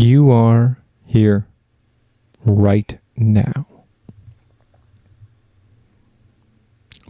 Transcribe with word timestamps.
You 0.00 0.30
are 0.30 0.78
here 1.04 1.48
right 2.44 3.00
now. 3.16 3.66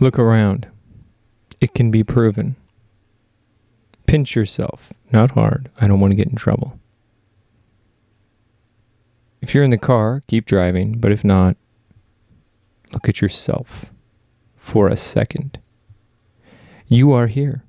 Look 0.01 0.19
around. 0.19 0.69
It 1.61 1.74
can 1.74 1.90
be 1.90 2.03
proven. 2.03 2.56
Pinch 4.06 4.35
yourself. 4.35 4.90
Not 5.12 5.32
hard. 5.32 5.69
I 5.79 5.87
don't 5.87 6.01
want 6.01 6.12
to 6.12 6.16
get 6.16 6.29
in 6.29 6.37
trouble. 6.37 6.80
If 9.43 9.55
you're 9.55 9.65
in 9.65 9.71
the 9.71 9.77
car, 9.77 10.23
keep 10.27 10.47
driving, 10.47 10.99
but 10.99 11.13
if 11.13 11.23
not, 11.23 11.59
look 12.95 13.07
at 13.07 13.21
yourself 13.21 13.93
for 14.57 14.89
a 14.89 14.97
second. 14.97 15.59
You 16.87 17.12
are 17.12 17.27
here. 17.27 17.65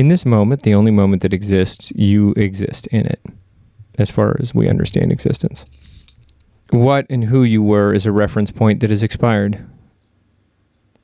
In 0.00 0.08
this 0.08 0.24
moment, 0.24 0.62
the 0.62 0.72
only 0.72 0.90
moment 0.90 1.20
that 1.20 1.34
exists, 1.34 1.92
you 1.94 2.32
exist 2.38 2.86
in 2.86 3.04
it, 3.04 3.20
as 3.98 4.10
far 4.10 4.34
as 4.40 4.54
we 4.54 4.66
understand 4.66 5.12
existence. 5.12 5.66
What 6.70 7.04
and 7.10 7.24
who 7.24 7.42
you 7.42 7.62
were 7.62 7.92
is 7.92 8.06
a 8.06 8.10
reference 8.10 8.50
point 8.50 8.80
that 8.80 8.88
has 8.88 9.02
expired. 9.02 9.62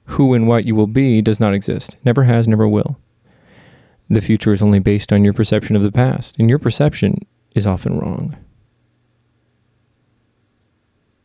Who 0.04 0.32
and 0.32 0.48
what 0.48 0.64
you 0.64 0.74
will 0.74 0.87
be 0.87 1.20
does 1.20 1.38
not 1.38 1.52
exist, 1.52 1.98
never 2.06 2.24
has, 2.24 2.48
never 2.48 2.66
will. 2.66 2.98
The 4.09 4.23
future 4.23 4.54
is 4.54 4.62
only 4.62 4.78
based 4.78 5.12
on 5.12 5.23
your 5.23 5.34
perception 5.34 5.76
of 5.76 5.82
the 5.82 5.92
past, 5.92 6.34
and 6.38 6.48
your 6.48 6.59
perception 6.59 7.18
is 7.54 7.66
often 7.66 7.98
wrong. 7.98 8.34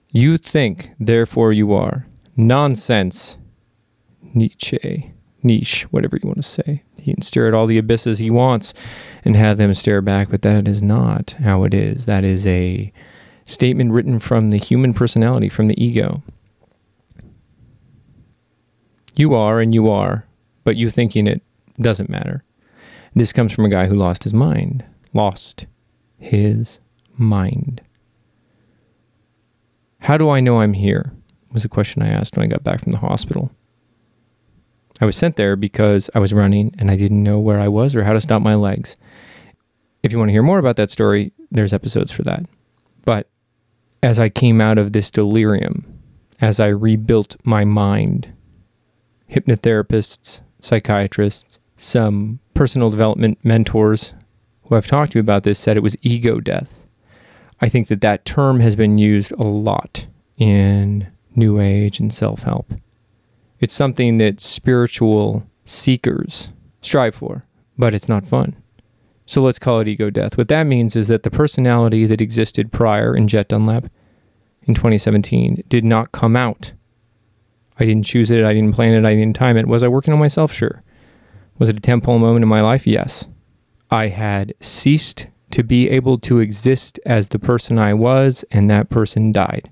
You 0.10 0.38
think, 0.38 0.90
therefore 1.00 1.54
you 1.54 1.72
are. 1.72 2.06
Nonsense. 2.36 3.38
Nietzsche, 4.34 5.14
niche, 5.44 5.84
whatever 5.92 6.18
you 6.22 6.28
want 6.28 6.38
to 6.38 6.44
say. 6.44 6.84
He 7.00 7.14
can 7.14 7.22
stare 7.22 7.48
at 7.48 7.54
all 7.54 7.68
the 7.68 7.78
abysses 7.78 8.20
he 8.20 8.30
wants 8.30 8.74
and 9.26 9.36
have 9.36 9.58
them 9.58 9.74
stare 9.74 10.02
back, 10.02 10.30
but 10.30 10.42
that 10.44 10.68
is 10.68 10.82
not 10.82 11.32
how 11.40 11.64
it 11.64 11.74
is. 11.74 12.06
That 12.06 12.24
is 12.24 12.46
a 12.48 12.92
statement 13.46 13.92
written 13.92 14.20
from 14.20 14.52
the 14.52 14.58
human 14.58 14.94
personality, 14.94 15.50
from 15.50 15.68
the 15.68 15.84
ego. 15.84 16.22
You 19.16 19.34
are 19.34 19.60
and 19.60 19.74
you 19.74 19.90
are, 19.90 20.26
but 20.64 20.78
you 20.78 20.90
thinking 20.90 21.28
it 21.28 21.42
doesn't 21.80 22.10
matter. 22.10 22.44
This 23.16 23.34
comes 23.34 23.52
from 23.52 23.66
a 23.66 23.70
guy 23.70 23.88
who 23.88 23.96
lost 23.96 24.24
his 24.24 24.34
mind. 24.34 24.86
Lost 25.14 25.66
his 26.18 26.80
mind. 27.18 27.82
How 30.00 30.18
do 30.18 30.30
I 30.30 30.40
know 30.40 30.62
I'm 30.62 30.74
here? 30.74 31.12
was 31.52 31.64
the 31.64 31.70
question 31.70 32.02
I 32.02 32.10
asked 32.10 32.38
when 32.38 32.46
I 32.46 32.50
got 32.50 32.64
back 32.64 32.82
from 32.82 32.92
the 32.92 32.98
hospital. 32.98 33.52
I 35.02 35.06
was 35.06 35.18
sent 35.18 35.36
there 35.36 35.56
because 35.56 36.10
I 36.14 36.20
was 36.20 36.34
running 36.34 36.74
and 36.78 36.92
I 36.92 36.96
didn't 36.96 37.24
know 37.24 37.40
where 37.40 37.60
I 37.60 37.68
was 37.68 37.96
or 37.96 38.04
how 38.04 38.14
to 38.14 38.22
stop 38.22 38.44
my 38.44 38.54
legs. 38.56 38.96
If 40.04 40.12
you 40.12 40.20
want 40.20 40.30
to 40.30 40.34
hear 40.34 40.44
more 40.44 40.60
about 40.60 40.76
that 40.76 40.92
story, 40.92 41.34
there's 41.50 41.74
episodes 41.74 42.12
for 42.12 42.22
that. 42.24 42.46
But 43.04 43.28
as 44.04 44.20
I 44.20 44.30
came 44.30 44.62
out 44.62 44.78
of 44.78 44.94
this 44.94 45.10
delirium, 45.10 46.00
as 46.40 46.60
I 46.60 46.68
rebuilt 46.68 47.36
my 47.44 47.66
mind, 47.66 48.32
hypnotherapists, 49.30 50.42
psychiatrists, 50.60 51.60
some 51.78 52.40
personal 52.54 52.92
development 52.92 53.40
mentors 53.44 54.14
who 54.64 54.76
I've 54.76 54.88
talked 54.88 55.14
to 55.14 55.20
about 55.20 55.44
this 55.44 55.60
said 55.60 55.78
it 55.78 55.84
was 55.84 55.98
ego 56.04 56.40
death. 56.40 56.80
I 57.60 57.70
think 57.70 57.88
that 57.88 58.02
that 58.02 58.26
term 58.26 58.60
has 58.60 58.76
been 58.76 58.98
used 58.98 59.32
a 59.34 59.44
lot 59.44 60.06
in 60.38 61.08
New 61.36 61.60
Age 61.60 62.00
and 62.00 62.14
self 62.14 62.44
help. 62.44 62.72
It's 63.62 63.74
something 63.74 64.18
that 64.18 64.42
spiritual 64.42 65.48
seekers 65.66 66.50
strive 66.82 67.16
for, 67.16 67.46
but 67.78 67.94
it's 67.94 68.10
not 68.10 68.28
fun. 68.28 68.56
So 69.28 69.42
let's 69.42 69.60
call 69.60 69.80
it 69.80 69.88
ego 69.88 70.10
death. 70.10 70.38
What 70.38 70.50
that 70.50 70.64
means 70.64 70.96
is 70.96 71.08
that 71.08 71.24
the 71.24 71.32
personality 71.32 72.06
that 72.08 72.20
existed 72.20 72.72
prior 72.72 73.16
in 73.16 73.28
Jet 73.28 73.48
Dunlap 73.48 73.86
in 74.64 74.74
2017 74.74 75.64
did 75.70 75.86
not 75.86 76.12
come 76.12 76.36
out. 76.36 76.74
I 77.80 77.86
didn't 77.86 78.06
choose 78.06 78.30
it, 78.30 78.44
I 78.44 78.54
didn't 78.54 78.74
plan 78.74 78.94
it, 78.94 79.06
I 79.06 79.16
didn't 79.16 79.36
time 79.36 79.58
it. 79.58 79.68
Was 79.68 79.84
I 79.84 79.88
working 79.88 80.14
on 80.14 80.20
myself? 80.20 80.52
Sure. 80.52 80.84
Was 81.60 81.70
it 81.70 81.78
a 81.78 81.82
temporal 81.82 82.20
moment 82.20 82.44
in 82.44 82.50
my 82.50 82.62
life? 82.62 82.86
Yes. 82.86 83.28
I 83.92 84.08
had 84.08 84.54
ceased 84.60 85.28
to 85.52 85.64
be 85.64 85.90
able 85.90 86.18
to 86.20 86.40
exist 86.40 87.00
as 87.06 87.30
the 87.30 87.40
person 87.40 87.78
I 87.78 87.94
was, 87.94 88.44
and 88.52 88.70
that 88.70 88.90
person 88.90 89.32
died. 89.32 89.72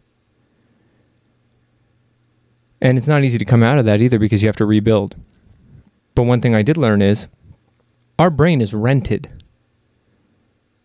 And 2.81 2.97
it's 2.97 3.07
not 3.07 3.23
easy 3.23 3.37
to 3.37 3.45
come 3.45 3.63
out 3.63 3.77
of 3.77 3.85
that 3.85 4.01
either 4.01 4.19
because 4.19 4.41
you 4.41 4.47
have 4.47 4.55
to 4.57 4.65
rebuild. 4.65 5.15
But 6.15 6.23
one 6.23 6.41
thing 6.41 6.55
I 6.55 6.61
did 6.61 6.77
learn 6.77 7.01
is 7.01 7.27
our 8.17 8.29
brain 8.29 8.61
is 8.61 8.73
rented. 8.73 9.29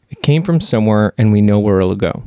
It 0.09 0.22
came 0.22 0.43
from 0.43 0.60
somewhere 0.60 1.15
and 1.19 1.33
we 1.33 1.41
know 1.41 1.59
where 1.59 1.81
it'll 1.81 1.97
go. 1.97 2.22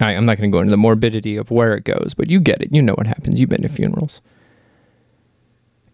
I, 0.00 0.12
I'm 0.12 0.26
not 0.26 0.38
going 0.38 0.50
to 0.50 0.54
go 0.54 0.60
into 0.60 0.70
the 0.70 0.76
morbidity 0.76 1.36
of 1.36 1.50
where 1.50 1.74
it 1.74 1.84
goes, 1.84 2.14
but 2.16 2.30
you 2.30 2.40
get 2.40 2.62
it. 2.62 2.72
You 2.72 2.82
know 2.82 2.94
what 2.94 3.06
happens. 3.06 3.40
You've 3.40 3.48
been 3.48 3.62
to 3.62 3.68
funerals. 3.68 4.20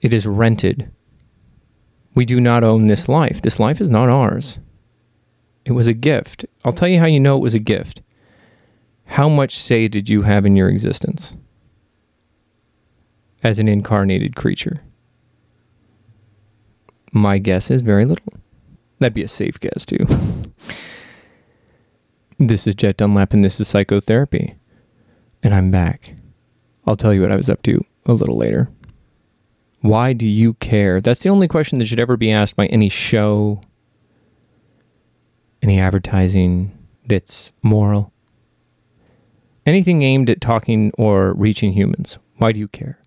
It 0.00 0.12
is 0.12 0.26
rented. 0.26 0.90
We 2.14 2.24
do 2.24 2.40
not 2.40 2.62
own 2.62 2.86
this 2.86 3.08
life. 3.08 3.42
This 3.42 3.58
life 3.58 3.80
is 3.80 3.88
not 3.88 4.08
ours. 4.08 4.58
It 5.64 5.72
was 5.72 5.86
a 5.86 5.94
gift. 5.94 6.44
I'll 6.64 6.72
tell 6.72 6.88
you 6.88 7.00
how 7.00 7.06
you 7.06 7.18
know 7.18 7.36
it 7.36 7.42
was 7.42 7.54
a 7.54 7.58
gift. 7.58 8.02
How 9.06 9.28
much 9.28 9.58
say 9.58 9.88
did 9.88 10.08
you 10.08 10.22
have 10.22 10.44
in 10.44 10.56
your 10.56 10.68
existence? 10.68 11.34
As 13.44 13.58
an 13.58 13.68
incarnated 13.68 14.34
creature? 14.34 14.80
My 17.12 17.38
guess 17.38 17.70
is 17.70 17.82
very 17.82 18.04
little. 18.04 18.32
That'd 18.98 19.14
be 19.14 19.22
a 19.22 19.28
safe 19.28 19.60
guess, 19.60 19.86
too. 19.86 20.04
this 22.38 22.66
is 22.66 22.74
Jet 22.74 22.96
Dunlap, 22.96 23.32
and 23.32 23.44
this 23.44 23.60
is 23.60 23.68
psychotherapy. 23.68 24.56
And 25.42 25.54
I'm 25.54 25.70
back. 25.70 26.14
I'll 26.86 26.96
tell 26.96 27.14
you 27.14 27.20
what 27.20 27.30
I 27.30 27.36
was 27.36 27.48
up 27.48 27.62
to 27.64 27.84
a 28.06 28.12
little 28.12 28.36
later. 28.36 28.70
Why 29.80 30.14
do 30.14 30.26
you 30.26 30.54
care? 30.54 31.00
That's 31.00 31.20
the 31.20 31.28
only 31.28 31.46
question 31.46 31.78
that 31.78 31.86
should 31.86 32.00
ever 32.00 32.16
be 32.16 32.30
asked 32.30 32.56
by 32.56 32.66
any 32.66 32.88
show, 32.88 33.60
any 35.62 35.78
advertising 35.78 36.76
that's 37.06 37.52
moral, 37.62 38.10
anything 39.66 40.02
aimed 40.02 40.30
at 40.30 40.40
talking 40.40 40.90
or 40.96 41.34
reaching 41.34 41.72
humans. 41.72 42.18
Why 42.38 42.52
do 42.52 42.58
you 42.58 42.68
care? 42.68 42.98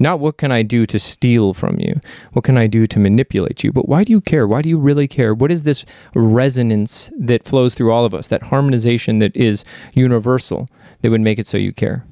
Not 0.00 0.18
what 0.18 0.38
can 0.38 0.50
I 0.50 0.62
do 0.62 0.86
to 0.86 0.98
steal 0.98 1.52
from 1.52 1.78
you? 1.78 2.00
What 2.32 2.44
can 2.44 2.56
I 2.56 2.66
do 2.66 2.86
to 2.86 2.98
manipulate 2.98 3.62
you? 3.62 3.70
But 3.70 3.86
why 3.86 4.02
do 4.02 4.12
you 4.12 4.22
care? 4.22 4.48
Why 4.48 4.62
do 4.62 4.70
you 4.70 4.78
really 4.78 5.06
care? 5.06 5.34
What 5.34 5.52
is 5.52 5.62
this 5.62 5.84
resonance 6.14 7.10
that 7.18 7.44
flows 7.44 7.74
through 7.74 7.92
all 7.92 8.06
of 8.06 8.14
us, 8.14 8.28
that 8.28 8.44
harmonization 8.44 9.18
that 9.18 9.36
is 9.36 9.62
universal 9.92 10.70
that 11.02 11.10
would 11.10 11.20
make 11.20 11.38
it 11.38 11.46
so 11.46 11.58
you 11.58 11.74
care? 11.74 12.06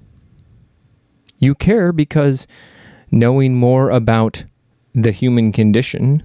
You 1.38 1.54
care 1.54 1.90
because 1.92 2.46
knowing 3.10 3.54
more 3.54 3.88
about 3.88 4.44
the 4.94 5.12
human 5.12 5.50
condition 5.50 6.22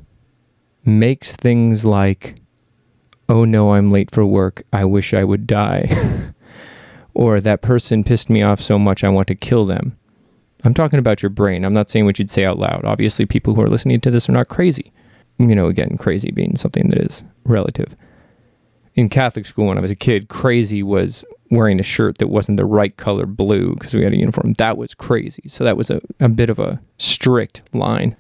makes 0.84 1.34
things 1.34 1.86
like, 1.86 2.42
oh 3.30 3.46
no, 3.46 3.74
I'm 3.74 3.90
late 3.90 4.12
for 4.12 4.26
work. 4.26 4.64
I 4.74 4.84
wish 4.84 5.14
I 5.14 5.24
would 5.24 5.48
die. 5.48 5.90
or 7.14 7.40
that 7.40 7.62
person 7.62 8.04
pissed 8.04 8.30
me 8.30 8.42
off 8.42 8.60
so 8.60 8.78
much 8.78 9.02
I 9.06 9.10
want 9.10 9.30
to 9.30 9.36
kill 9.36 9.66
them. 9.66 9.98
I'm 10.64 10.74
talking 10.74 11.00
about 11.00 11.22
your 11.22 11.30
brain. 11.30 11.66
I'm 11.66 11.74
not 11.74 11.90
saying 11.90 12.06
what 12.06 12.20
you'd 12.20 12.30
say 12.30 12.46
out 12.46 12.58
loud. 12.58 12.86
Obviously, 12.86 13.26
people 13.26 13.54
who 13.54 13.62
are 13.62 13.70
listening 13.70 14.00
to 14.02 14.12
this 14.12 14.30
are 14.30 14.34
not 14.34 14.48
crazy. 14.48 14.92
You 15.40 15.56
know, 15.56 15.68
again, 15.68 15.98
crazy 15.98 16.32
being 16.32 16.56
something 16.56 16.90
that 16.90 17.00
is 17.00 17.24
relative. 17.46 17.96
In 18.96 19.10
Catholic 19.10 19.46
school, 19.46 19.66
when 19.66 19.78
I 19.78 19.82
was 19.82 19.92
a 19.92 19.96
kid, 19.96 20.30
crazy 20.30 20.84
was 20.84 21.26
wearing 21.50 21.80
a 21.80 21.84
shirt 21.84 22.18
that 22.20 22.28
wasn't 22.28 22.58
the 22.58 22.66
right 22.66 22.96
color 22.98 23.26
blue 23.26 23.74
because 23.74 23.94
we 23.94 24.04
had 24.04 24.14
a 24.14 24.18
uniform. 24.18 24.54
That 24.54 24.78
was 24.78 24.94
crazy. 24.94 25.44
So 25.48 25.64
that 25.64 25.78
was 25.78 25.90
a, 25.90 26.02
a 26.20 26.30
bit 26.30 26.50
of 26.50 26.60
a 26.60 26.80
strict 26.98 27.62
line. 27.74 28.16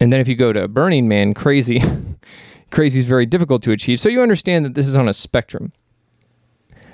And 0.00 0.12
then 0.12 0.20
if 0.20 0.28
you 0.28 0.34
go 0.34 0.52
to 0.52 0.66
Burning 0.66 1.08
Man, 1.08 1.34
crazy, 1.34 1.82
crazy 2.70 3.00
is 3.00 3.06
very 3.06 3.26
difficult 3.26 3.62
to 3.62 3.72
achieve. 3.72 4.00
So 4.00 4.08
you 4.08 4.22
understand 4.22 4.64
that 4.64 4.74
this 4.74 4.88
is 4.88 4.96
on 4.96 5.08
a 5.08 5.14
spectrum. 5.14 5.72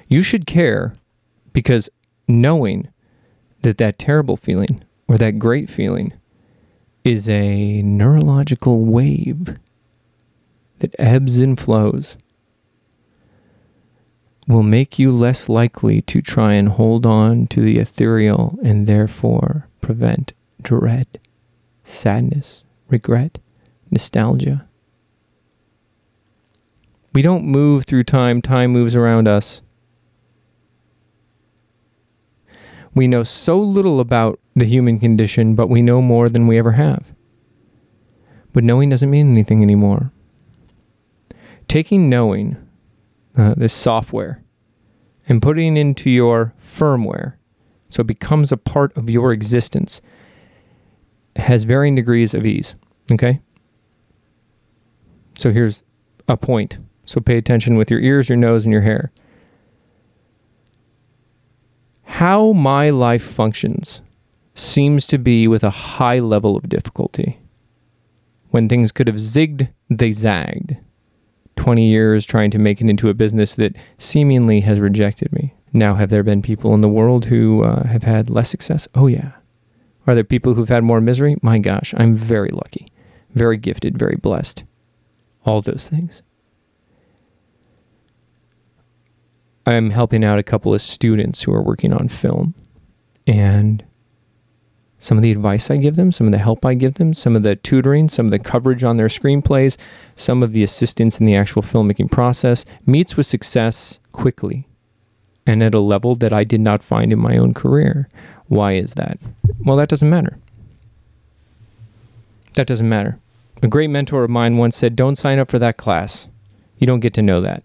You 0.09 0.23
should 0.23 0.47
care 0.47 0.95
because 1.53 1.89
knowing 2.29 2.89
that 3.62 3.79
that 3.79 3.99
terrible 3.99 4.37
feeling 4.37 4.83
or 5.09 5.19
that 5.19 5.39
great 5.39 5.69
feeling 5.69 6.12
is 7.05 7.29
a 7.29 7.83
neurological 7.83 8.85
wave 8.85 9.59
that 10.79 10.95
ebbs 10.99 11.39
and 11.39 11.59
flows 11.59 12.17
will 14.47 14.62
make 14.62 14.99
you 14.99 15.12
less 15.12 15.49
likely 15.49 16.03
to 16.03 16.21
try 16.21 16.55
and 16.55 16.71
hold 16.71 17.07
on 17.07 17.47
to 17.47 17.61
the 17.61 17.79
ethereal 17.79 18.59
and 18.62 18.87
therefore 18.87 19.69
prevent 19.81 20.33
dread, 20.61 21.07
sadness, 21.85 22.65
regret, 22.89 23.39
nostalgia. 23.91 24.67
We 27.12 27.23
don't 27.23 27.45
move 27.45 27.85
through 27.85 28.05
time, 28.05 28.41
time 28.43 28.71
moves 28.71 28.97
around 28.97 29.29
us. 29.29 29.62
We 33.00 33.08
know 33.08 33.23
so 33.23 33.58
little 33.58 33.99
about 33.99 34.41
the 34.55 34.67
human 34.67 35.00
condition, 35.00 35.55
but 35.55 35.70
we 35.70 35.81
know 35.81 36.02
more 36.02 36.29
than 36.29 36.47
we 36.47 36.58
ever 36.58 36.73
have. 36.73 37.14
But 38.52 38.62
knowing 38.62 38.91
doesn't 38.91 39.11
mean 39.11 39.32
anything 39.32 39.62
anymore. 39.62 40.12
taking 41.67 42.11
knowing, 42.11 42.58
uh, 43.38 43.55
this 43.56 43.73
software, 43.73 44.44
and 45.26 45.41
putting 45.41 45.79
it 45.79 45.81
into 45.81 46.11
your 46.11 46.52
firmware 46.62 47.37
so 47.88 48.02
it 48.02 48.06
becomes 48.06 48.52
a 48.52 48.58
part 48.58 48.94
of 48.99 49.08
your 49.08 49.32
existence 49.32 50.02
has 51.37 51.64
varying 51.64 51.94
degrees 51.94 52.35
of 52.35 52.44
ease. 52.44 52.75
Okay? 53.11 53.41
So 55.38 55.52
here's 55.52 55.85
a 56.29 56.37
point. 56.37 56.76
So 57.06 57.19
pay 57.23 57.38
attention 57.38 57.76
with 57.76 57.91
your 57.91 58.00
ears, 58.00 58.29
your 58.29 58.37
nose, 58.37 58.67
and 58.67 58.73
your 58.75 58.82
hair. 58.82 59.11
How 62.11 62.53
my 62.53 62.91
life 62.91 63.23
functions 63.23 64.03
seems 64.55 65.07
to 65.07 65.17
be 65.17 65.49
with 65.49 65.65
a 65.65 65.71
high 65.71 66.19
level 66.19 66.55
of 66.55 66.69
difficulty. 66.69 67.39
When 68.51 68.69
things 68.69 68.93
could 68.93 69.07
have 69.07 69.17
zigged, 69.17 69.71
they 69.89 70.12
zagged. 70.12 70.77
20 71.57 71.89
years 71.89 72.27
trying 72.27 72.51
to 72.51 72.59
make 72.59 72.81
it 72.83 72.91
into 72.91 73.09
a 73.09 73.15
business 73.15 73.55
that 73.55 73.75
seemingly 73.97 74.61
has 74.61 74.81
rejected 74.81 75.33
me. 75.33 75.55
Now, 75.73 75.95
have 75.95 76.11
there 76.11 76.23
been 76.23 76.43
people 76.43 76.75
in 76.75 76.83
the 76.83 76.89
world 76.89 77.25
who 77.25 77.62
uh, 77.62 77.87
have 77.87 78.03
had 78.03 78.29
less 78.29 78.51
success? 78.51 78.87
Oh, 78.95 79.07
yeah. 79.07 79.33
Are 80.07 80.15
there 80.15 80.25
people 80.25 80.53
who've 80.53 80.69
had 80.69 80.85
more 80.85 81.01
misery? 81.01 81.37
My 81.43 81.59
gosh, 81.59 81.95
I'm 81.97 82.17
very 82.17 82.51
lucky, 82.51 82.93
very 83.35 83.57
gifted, 83.57 83.97
very 83.97 84.17
blessed. 84.17 84.65
All 85.47 85.62
those 85.62 85.89
things. 85.89 86.23
I'm 89.71 89.91
helping 89.91 90.25
out 90.25 90.39
a 90.39 90.43
couple 90.43 90.75
of 90.75 90.83
students 90.83 91.43
who 91.43 91.53
are 91.53 91.63
working 91.63 91.93
on 91.93 92.09
film. 92.09 92.55
And 93.27 93.85
some 94.99 95.17
of 95.17 95.23
the 95.23 95.31
advice 95.31 95.71
I 95.71 95.77
give 95.77 95.97
them, 95.97 96.13
some 96.13 96.27
of 96.27 96.33
the 96.33 96.39
help 96.39 96.65
I 96.65 96.75
give 96.75 96.95
them, 96.95 97.15
some 97.15 97.37
of 97.37 97.43
the 97.43 97.57
tutoring, 97.57 98.09
some 98.09 98.27
of 98.27 98.33
the 98.33 98.39
coverage 98.39 98.85
on 98.85 98.97
their 98.97 99.09
screenplays, 99.09 99.77
some 100.17 100.43
of 100.43 100.53
the 100.53 100.63
assistance 100.63 101.21
in 101.21 101.27
the 101.27 101.37
actual 101.37 101.63
filmmaking 101.63 102.11
process 102.11 102.65
meets 102.85 103.17
with 103.17 103.27
success 103.27 103.99
quickly 104.13 104.67
and 105.47 105.63
at 105.63 105.75
a 105.75 105.81
level 105.81 106.15
that 106.17 106.33
I 106.33 106.45
did 106.45 106.61
not 106.61 106.83
find 106.83 107.13
in 107.13 107.19
my 107.19 107.37
own 107.37 107.55
career. 107.55 108.09
Why 108.49 108.75
is 108.75 108.95
that? 108.95 109.19
Well, 109.65 109.77
that 109.77 109.89
doesn't 109.89 110.11
matter. 110.11 110.37
That 112.55 112.67
doesn't 112.67 112.89
matter. 112.89 113.19
A 113.63 113.69
great 113.69 113.91
mentor 113.91 114.25
of 114.25 114.31
mine 114.31 114.57
once 114.57 114.77
said, 114.77 114.97
Don't 114.97 115.17
sign 115.17 115.39
up 115.39 115.51
for 115.51 115.59
that 115.59 115.77
class. 115.77 116.29
You 116.79 116.87
don't 116.87 117.01
get 117.01 117.15
to 117.15 117.23
know 117.23 117.41
that. 117.41 117.63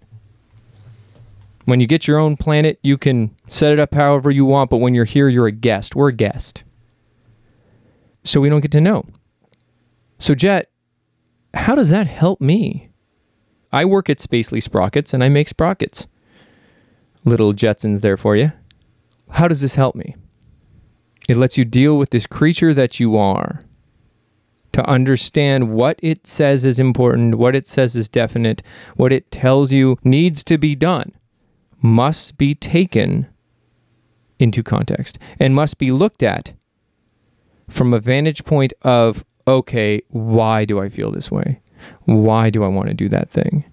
When 1.66 1.82
you 1.82 1.88
get 1.88 2.08
your 2.08 2.20
own 2.20 2.38
planet, 2.38 2.80
you 2.84 2.98
can 2.98 3.36
set 3.48 3.74
it 3.74 3.80
up 3.80 3.94
however 3.94 4.32
you 4.32 4.46
want, 4.46 4.70
but 4.70 4.78
when 4.78 4.94
you're 4.94 5.06
here, 5.06 5.28
you're 5.28 5.48
a 5.48 5.52
guest. 5.52 5.96
We're 5.96 6.10
a 6.10 6.14
guest. 6.14 6.64
So 8.24 8.40
we 8.40 8.50
don't 8.50 8.62
get 8.62 8.72
to 8.72 8.82
know. 8.82 9.06
So, 10.18 10.36
Jet, 10.36 10.70
how 11.54 11.76
does 11.76 11.90
that 11.90 12.08
help 12.08 12.40
me? 12.40 12.90
I 13.72 13.84
work 13.86 14.10
at 14.10 14.20
Spacely 14.20 14.62
Sprockets 14.62 15.14
and 15.14 15.24
I 15.24 15.30
make 15.30 15.50
sprockets 15.50 16.08
little 17.26 17.54
Jetsons 17.54 18.02
there 18.02 18.18
for 18.18 18.36
you. 18.36 18.52
How 19.32 19.48
does 19.48 19.62
this 19.62 19.76
help 19.76 19.96
me? 19.96 20.16
It 21.28 21.38
lets 21.38 21.58
you 21.58 21.66
deal 21.66 21.98
with 21.98 22.12
this 22.12 22.28
creature 22.28 22.74
that 22.76 23.00
you 23.00 23.18
are, 23.18 23.64
to 24.74 24.86
understand 24.88 25.72
what 25.72 26.00
it 26.04 26.28
says 26.28 26.66
is 26.66 26.80
important, 26.80 27.36
what 27.36 27.56
it 27.56 27.66
says 27.66 27.96
is 27.96 28.08
definite, 28.08 28.62
what 28.96 29.12
it 29.12 29.32
tells 29.32 29.72
you 29.72 29.98
needs 30.04 30.44
to 30.44 30.58
be 30.58 30.76
done, 30.76 31.12
must 31.86 32.38
be 32.38 32.54
taken 32.54 33.28
into 34.40 34.64
context 34.64 35.18
and 35.40 35.56
must 35.56 35.78
be 35.78 35.92
looked 35.92 36.24
at 36.24 36.54
from 37.70 37.94
a 37.94 38.00
vantage 38.00 38.44
point 38.44 38.74
of, 38.82 39.24
okay, 39.48 40.02
why 40.10 40.66
do 40.66 40.80
I 40.80 40.90
feel 40.90 41.12
this 41.12 41.32
way? 41.32 41.62
Why 42.06 42.50
do 42.50 42.64
I 42.64 42.68
want 42.68 42.90
to 42.90 42.94
do 42.94 43.10
that 43.10 43.30
thing? 43.30 43.66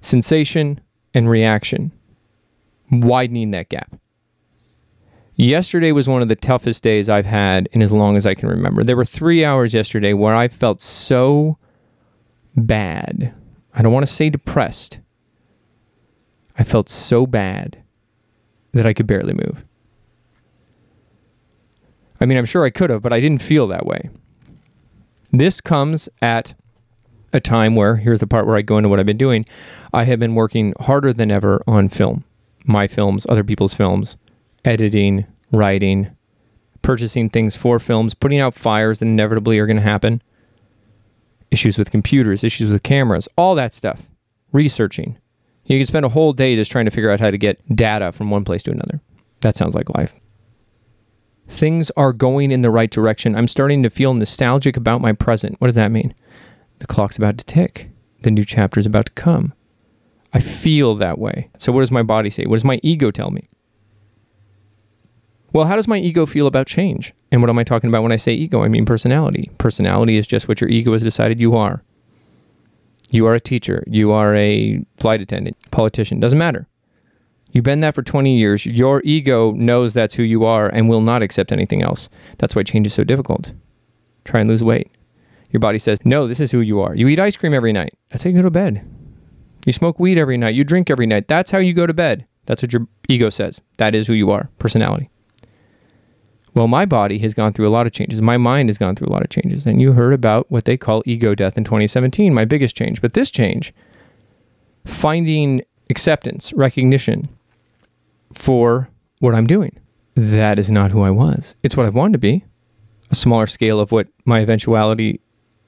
sensation 0.00 0.80
and 1.14 1.28
reaction, 1.28 1.92
widening 2.90 3.50
that 3.52 3.68
gap. 3.68 3.96
Yesterday 5.36 5.92
was 5.92 6.08
one 6.08 6.22
of 6.22 6.28
the 6.28 6.36
toughest 6.36 6.82
days 6.82 7.08
I've 7.08 7.26
had 7.26 7.68
in 7.72 7.80
as 7.80 7.92
long 7.92 8.16
as 8.16 8.26
I 8.26 8.34
can 8.34 8.48
remember. 8.48 8.82
There 8.82 8.96
were 8.96 9.04
three 9.04 9.44
hours 9.44 9.72
yesterday 9.72 10.12
where 10.12 10.34
I 10.34 10.48
felt 10.48 10.80
so 10.80 11.58
bad. 12.56 13.32
I 13.78 13.82
don't 13.82 13.92
want 13.92 14.04
to 14.04 14.12
say 14.12 14.28
depressed. 14.28 14.98
I 16.58 16.64
felt 16.64 16.88
so 16.88 17.26
bad 17.26 17.78
that 18.72 18.84
I 18.84 18.92
could 18.92 19.06
barely 19.06 19.32
move. 19.32 19.64
I 22.20 22.26
mean, 22.26 22.36
I'm 22.36 22.44
sure 22.44 22.64
I 22.64 22.70
could 22.70 22.90
have, 22.90 23.02
but 23.02 23.12
I 23.12 23.20
didn't 23.20 23.40
feel 23.40 23.68
that 23.68 23.86
way. 23.86 24.10
This 25.30 25.60
comes 25.60 26.08
at 26.20 26.54
a 27.32 27.38
time 27.38 27.76
where 27.76 27.96
here's 27.96 28.18
the 28.18 28.26
part 28.26 28.48
where 28.48 28.56
I 28.56 28.62
go 28.62 28.78
into 28.78 28.88
what 28.88 28.98
I've 28.98 29.06
been 29.06 29.16
doing. 29.16 29.46
I 29.92 30.04
have 30.04 30.18
been 30.18 30.34
working 30.34 30.74
harder 30.80 31.12
than 31.12 31.30
ever 31.30 31.62
on 31.68 31.88
film, 31.88 32.24
my 32.64 32.88
films, 32.88 33.26
other 33.28 33.44
people's 33.44 33.74
films, 33.74 34.16
editing, 34.64 35.24
writing, 35.52 36.10
purchasing 36.82 37.30
things 37.30 37.54
for 37.54 37.78
films, 37.78 38.14
putting 38.14 38.40
out 38.40 38.54
fires 38.54 38.98
that 38.98 39.06
inevitably 39.06 39.60
are 39.60 39.66
going 39.66 39.76
to 39.76 39.82
happen, 39.82 40.20
issues 41.50 41.78
with 41.78 41.90
computers, 41.90 42.44
issues 42.44 42.70
with 42.70 42.82
cameras, 42.82 43.28
all 43.36 43.54
that 43.54 43.72
stuff, 43.72 44.02
researching. 44.52 45.18
You 45.64 45.78
can 45.78 45.86
spend 45.86 46.06
a 46.06 46.10
whole 46.10 46.32
day 46.32 46.56
just 46.56 46.72
trying 46.72 46.86
to 46.86 46.90
figure 46.90 47.10
out 47.10 47.20
how 47.20 47.30
to 47.30 47.38
get 47.38 47.60
data 47.74 48.12
from 48.12 48.30
one 48.30 48.44
place 48.44 48.62
to 48.64 48.70
another. 48.70 49.00
That 49.40 49.56
sounds 49.56 49.74
like 49.74 49.94
life. 49.94 50.14
Things 51.46 51.90
are 51.96 52.12
going 52.12 52.50
in 52.50 52.62
the 52.62 52.70
right 52.70 52.90
direction. 52.90 53.34
I'm 53.34 53.48
starting 53.48 53.82
to 53.82 53.90
feel 53.90 54.14
nostalgic 54.14 54.76
about 54.76 55.00
my 55.00 55.12
present. 55.12 55.60
What 55.60 55.68
does 55.68 55.74
that 55.74 55.90
mean? 55.90 56.14
The 56.78 56.86
clock's 56.86 57.16
about 57.16 57.38
to 57.38 57.44
tick. 57.44 57.90
The 58.22 58.30
new 58.30 58.44
chapter 58.44 58.80
is 58.80 58.86
about 58.86 59.06
to 59.06 59.12
come. 59.12 59.54
I 60.32 60.40
feel 60.40 60.94
that 60.96 61.18
way. 61.18 61.50
So, 61.56 61.72
what 61.72 61.80
does 61.80 61.90
my 61.90 62.02
body 62.02 62.30
say? 62.30 62.44
What 62.44 62.56
does 62.56 62.64
my 62.64 62.80
ego 62.82 63.10
tell 63.10 63.30
me? 63.30 63.48
Well, 65.52 65.66
how 65.66 65.76
does 65.76 65.88
my 65.88 65.98
ego 65.98 66.26
feel 66.26 66.46
about 66.46 66.66
change? 66.66 67.14
And 67.32 67.40
what 67.40 67.50
am 67.50 67.58
I 67.58 67.64
talking 67.64 67.88
about 67.88 68.02
when 68.02 68.12
I 68.12 68.16
say 68.16 68.34
ego? 68.34 68.62
I 68.62 68.68
mean 68.68 68.84
personality. 68.84 69.50
Personality 69.58 70.16
is 70.16 70.26
just 70.26 70.48
what 70.48 70.60
your 70.60 70.68
ego 70.70 70.92
has 70.92 71.02
decided 71.02 71.40
you 71.40 71.56
are. 71.56 71.82
You 73.10 73.26
are 73.26 73.34
a 73.34 73.40
teacher. 73.40 73.82
You 73.86 74.12
are 74.12 74.34
a 74.34 74.84
flight 74.98 75.22
attendant, 75.22 75.56
politician. 75.70 76.20
Doesn't 76.20 76.38
matter. 76.38 76.66
You've 77.52 77.64
been 77.64 77.80
that 77.80 77.94
for 77.94 78.02
20 78.02 78.36
years. 78.36 78.66
Your 78.66 79.00
ego 79.04 79.52
knows 79.52 79.94
that's 79.94 80.14
who 80.14 80.22
you 80.22 80.44
are 80.44 80.68
and 80.68 80.88
will 80.88 81.00
not 81.00 81.22
accept 81.22 81.50
anything 81.50 81.82
else. 81.82 82.10
That's 82.36 82.54
why 82.54 82.62
change 82.62 82.86
is 82.86 82.92
so 82.92 83.04
difficult. 83.04 83.52
Try 84.24 84.40
and 84.40 84.50
lose 84.50 84.62
weight. 84.62 84.90
Your 85.50 85.60
body 85.60 85.78
says, 85.78 85.98
no, 86.04 86.26
this 86.26 86.40
is 86.40 86.52
who 86.52 86.60
you 86.60 86.80
are. 86.80 86.94
You 86.94 87.08
eat 87.08 87.18
ice 87.18 87.38
cream 87.38 87.54
every 87.54 87.72
night. 87.72 87.96
That's 88.10 88.22
how 88.22 88.28
you 88.28 88.36
go 88.36 88.42
to 88.42 88.50
bed. 88.50 88.86
You 89.64 89.72
smoke 89.72 89.98
weed 89.98 90.18
every 90.18 90.36
night. 90.36 90.54
You 90.54 90.64
drink 90.64 90.90
every 90.90 91.06
night. 91.06 91.26
That's 91.26 91.50
how 91.50 91.58
you 91.58 91.72
go 91.72 91.86
to 91.86 91.94
bed. 91.94 92.26
That's 92.44 92.62
what 92.62 92.72
your 92.72 92.86
ego 93.08 93.30
says. 93.30 93.62
That 93.78 93.94
is 93.94 94.06
who 94.06 94.12
you 94.12 94.30
are, 94.30 94.50
personality. 94.58 95.08
Well, 96.54 96.66
my 96.66 96.86
body 96.86 97.18
has 97.18 97.34
gone 97.34 97.52
through 97.52 97.68
a 97.68 97.70
lot 97.70 97.86
of 97.86 97.92
changes. 97.92 98.20
My 98.22 98.36
mind 98.36 98.68
has 98.68 98.78
gone 98.78 98.96
through 98.96 99.08
a 99.08 99.12
lot 99.12 99.22
of 99.22 99.30
changes. 99.30 99.66
And 99.66 99.80
you 99.80 99.92
heard 99.92 100.12
about 100.12 100.50
what 100.50 100.64
they 100.64 100.76
call 100.76 101.02
ego 101.06 101.34
death 101.34 101.56
in 101.56 101.64
2017, 101.64 102.32
my 102.34 102.44
biggest 102.44 102.76
change. 102.76 103.00
But 103.00 103.12
this 103.14 103.30
change, 103.30 103.72
finding 104.84 105.62
acceptance, 105.90 106.52
recognition 106.54 107.28
for 108.32 108.88
what 109.20 109.34
I'm 109.34 109.46
doing, 109.46 109.78
that 110.14 110.58
is 110.58 110.70
not 110.70 110.90
who 110.90 111.02
I 111.02 111.10
was. 111.10 111.54
It's 111.62 111.76
what 111.76 111.86
I've 111.86 111.94
wanted 111.94 112.12
to 112.12 112.18
be. 112.18 112.44
A 113.10 113.14
smaller 113.14 113.46
scale 113.46 113.80
of 113.80 113.92
what 113.92 114.08
my 114.24 114.40
eventuality 114.40 115.20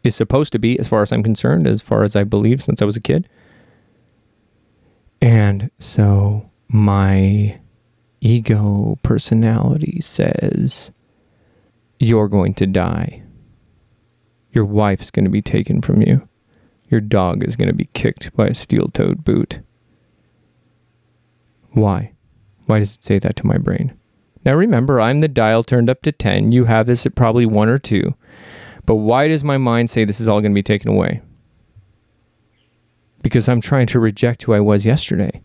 is 0.03 0.17
supposed 0.17 0.53
to 0.53 0.59
be, 0.59 0.79
as 0.79 0.89
far 0.89 1.03
as 1.03 1.13
I'm 1.13 1.23
concerned, 1.23 1.67
as 1.67 1.83
far 1.83 2.03
as 2.03 2.17
I 2.17 2.25
believe 2.25 2.63
since 2.63 2.83
I 2.83 2.85
was 2.85 2.97
a 2.97 3.01
kid. 3.01 3.29
And 5.23 5.71
so 5.79 6.51
my 6.69 7.61
ego 8.21 8.99
personality 9.03 10.01
says, 10.01 10.91
You're 11.99 12.29
going 12.29 12.55
to 12.55 12.67
die. 12.67 13.23
Your 14.53 14.65
wife's 14.65 15.11
going 15.11 15.25
to 15.25 15.31
be 15.31 15.43
taken 15.43 15.81
from 15.81 16.03
you. 16.03 16.29
Your 16.89 17.01
dog 17.01 17.45
is 17.45 17.57
going 17.57 17.69
to 17.69 17.75
be 17.75 17.89
kicked 17.95 18.35
by 18.35 18.49
a 18.49 18.55
steel 18.55 18.89
toed 18.89 19.25
boot. 19.25 19.61
Why? 21.71 22.13
Why 22.67 22.81
does 22.81 22.97
it 22.97 23.05
say 23.05 23.19
that 23.21 23.37
to 23.37 23.47
my 23.47 23.59
brain? 23.59 23.97
Now 24.45 24.55
remember, 24.55 25.01
I'm 25.01 25.21
the 25.21 25.29
dial 25.29 25.63
turned 25.63 25.91
up 25.91 26.03
to 26.03 26.13
10. 26.13 26.53
You 26.53 26.65
have 26.65 26.87
this 26.87 27.07
at 27.07 27.15
probably 27.15 27.47
1 27.47 27.69
or 27.69 27.79
2. 27.79 28.15
But 28.87 28.97
why 28.97 29.29
does 29.29 29.45
my 29.45 29.59
mind 29.59 29.91
say 29.91 30.05
this 30.05 30.21
is 30.21 30.29
all 30.29 30.41
going 30.41 30.53
to 30.53 30.55
be 30.55 30.63
taken 30.63 30.91
away? 30.91 31.21
Because 33.23 33.49
I'm 33.49 33.61
trying 33.61 33.87
to 33.89 34.01
reject 34.01 34.43
who 34.43 34.55
I 34.55 34.61
was 34.61 34.87
yesterday. 34.87 35.43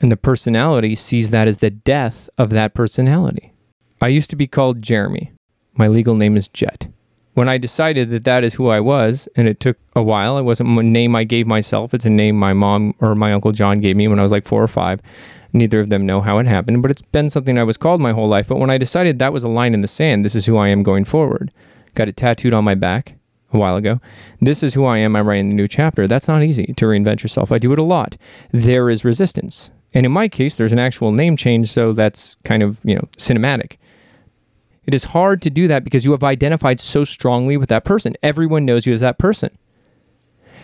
And 0.00 0.10
the 0.10 0.16
personality 0.16 0.96
sees 0.96 1.30
that 1.30 1.46
as 1.46 1.58
the 1.58 1.70
death 1.70 2.30
of 2.38 2.50
that 2.50 2.74
personality. 2.74 3.52
I 4.00 4.08
used 4.08 4.30
to 4.30 4.36
be 4.36 4.46
called 4.46 4.80
Jeremy. 4.82 5.32
My 5.74 5.88
legal 5.88 6.14
name 6.14 6.36
is 6.36 6.48
Jet. 6.48 6.88
When 7.34 7.48
I 7.48 7.58
decided 7.58 8.10
that 8.10 8.24
that 8.24 8.42
is 8.42 8.54
who 8.54 8.68
I 8.68 8.80
was, 8.80 9.28
and 9.36 9.46
it 9.46 9.60
took 9.60 9.76
a 9.94 10.02
while, 10.02 10.36
it 10.38 10.42
wasn't 10.42 10.78
a 10.78 10.82
name 10.82 11.14
I 11.14 11.24
gave 11.24 11.46
myself. 11.46 11.94
It's 11.94 12.06
a 12.06 12.10
name 12.10 12.36
my 12.36 12.52
mom 12.52 12.94
or 13.00 13.14
my 13.14 13.32
uncle 13.32 13.52
John 13.52 13.80
gave 13.80 13.96
me 13.96 14.08
when 14.08 14.18
I 14.18 14.22
was 14.22 14.32
like 14.32 14.46
four 14.46 14.62
or 14.62 14.68
five. 14.68 15.00
Neither 15.52 15.80
of 15.80 15.90
them 15.90 16.06
know 16.06 16.20
how 16.20 16.38
it 16.38 16.46
happened, 16.46 16.82
but 16.82 16.90
it's 16.90 17.02
been 17.02 17.30
something 17.30 17.58
I 17.58 17.64
was 17.64 17.76
called 17.76 18.00
my 18.00 18.12
whole 18.12 18.28
life. 18.28 18.48
But 18.48 18.58
when 18.58 18.70
I 18.70 18.78
decided 18.78 19.18
that 19.18 19.32
was 19.32 19.44
a 19.44 19.48
line 19.48 19.74
in 19.74 19.80
the 19.80 19.88
sand, 19.88 20.24
this 20.24 20.34
is 20.34 20.46
who 20.46 20.56
I 20.56 20.68
am 20.68 20.82
going 20.82 21.04
forward, 21.04 21.52
got 21.94 22.08
it 22.08 22.16
tattooed 22.16 22.52
on 22.52 22.64
my 22.64 22.74
back. 22.74 23.16
a 23.52 23.58
while 23.58 23.76
ago. 23.76 24.00
This 24.40 24.62
is 24.62 24.74
who 24.74 24.84
I 24.84 24.98
am. 24.98 25.16
I'm 25.16 25.26
writing 25.26 25.48
the 25.48 25.54
new 25.54 25.68
chapter. 25.68 26.06
That's 26.06 26.28
not 26.28 26.42
easy 26.42 26.72
to 26.76 26.84
reinvent 26.84 27.22
yourself. 27.22 27.52
I 27.52 27.58
do 27.58 27.72
it 27.72 27.78
a 27.78 27.84
lot. 27.84 28.16
There 28.52 28.90
is 28.90 29.04
resistance. 29.04 29.70
And 29.92 30.06
in 30.06 30.12
my 30.12 30.28
case, 30.28 30.54
there's 30.54 30.72
an 30.72 30.78
actual 30.78 31.12
name 31.12 31.36
change, 31.36 31.70
so 31.70 31.92
that's 31.92 32.36
kind 32.44 32.62
of, 32.62 32.80
you 32.84 32.94
know, 32.94 33.08
cinematic. 33.16 33.76
It 34.86 34.94
is 34.94 35.04
hard 35.04 35.42
to 35.42 35.50
do 35.50 35.68
that 35.68 35.84
because 35.84 36.04
you 36.04 36.12
have 36.12 36.24
identified 36.24 36.80
so 36.80 37.04
strongly 37.04 37.56
with 37.56 37.68
that 37.68 37.84
person. 37.84 38.14
Everyone 38.22 38.64
knows 38.64 38.86
you 38.86 38.92
as 38.92 39.00
that 39.00 39.18
person. 39.18 39.56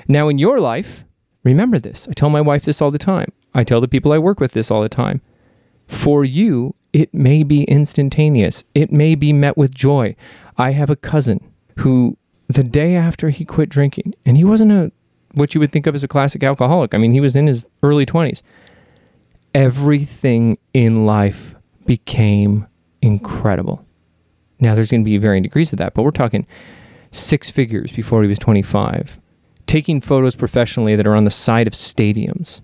Now, 0.09 0.29
in 0.29 0.39
your 0.39 0.61
life, 0.61 1.05
remember 1.43 1.79
this. 1.79 2.07
I 2.09 2.13
tell 2.13 2.31
my 2.31 2.41
wife 2.41 2.65
this 2.65 2.81
all 2.81 2.91
the 2.91 2.99
time. 2.99 3.33
I 3.55 3.65
tell 3.65 3.81
the 3.81 3.89
people 3.89 4.13
I 4.13 4.19
work 4.19 4.41
with 4.41 4.53
this 4.53 4.71
all 4.71 4.83
the 4.83 4.89
time. 4.89 5.21
For 5.89 6.25
you, 6.25 6.75
it 6.93 7.13
may 7.13 7.43
be 7.43 7.65
instantaneous, 7.65 8.65
it 8.75 8.93
may 8.93 9.15
be 9.15 9.33
met 9.33 9.57
with 9.57 9.75
joy. 9.75 10.17
I 10.57 10.73
have 10.73 10.91
a 10.91 10.97
cousin 10.97 11.41
who, 11.79 12.17
the 12.49 12.65
day 12.65 12.97
after 12.97 13.31
he 13.31 13.45
quit 13.45 13.69
drinking, 13.69 14.15
and 14.25 14.37
he 14.37 14.45
wasn't 14.45 14.73
a 14.73 14.93
what 15.35 15.55
you 15.55 15.61
would 15.61 15.71
think 15.71 15.87
of 15.87 15.95
as 15.95 16.03
a 16.03 16.09
classic 16.09 16.43
alcoholic. 16.43 16.95
I 16.95 16.99
mean, 16.99 17.13
he 17.13 17.21
was 17.21 17.37
in 17.37 17.47
his 17.47 17.69
early 17.83 18.07
20s. 18.07 18.43
Everything 19.57 20.59
in 20.75 21.07
life 21.07 21.55
became 21.87 22.67
incredible. 23.01 23.83
Now, 24.61 24.75
there's 24.75 24.91
going 24.91 25.01
to 25.01 25.05
be 25.07 25.17
varying 25.17 25.45
degrees 25.45 25.73
of 25.73 25.79
that, 25.79 25.95
but 25.95 26.03
we're 26.03 26.11
talking 26.11 26.47
six 27.11 27.49
figures 27.49 27.91
before 27.91 28.21
he 28.21 28.29
was 28.29 28.39
25, 28.39 29.19
taking 29.67 30.03
photos 30.03 30.37
professionally 30.37 30.95
that 30.95 31.07
are 31.07 31.17
on 31.17 31.25
the 31.25 31.31
side 31.31 31.67
of 31.67 31.73
stadiums, 31.73 32.61